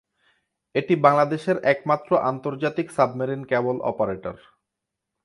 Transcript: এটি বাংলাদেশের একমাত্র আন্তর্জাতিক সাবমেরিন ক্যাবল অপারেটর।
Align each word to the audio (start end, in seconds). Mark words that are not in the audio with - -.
এটি 0.75 0.93
বাংলাদেশের 1.05 1.57
একমাত্র 1.73 2.11
আন্তর্জাতিক 2.31 2.87
সাবমেরিন 2.97 3.41
ক্যাবল 3.45 3.77
অপারেটর। 3.91 4.37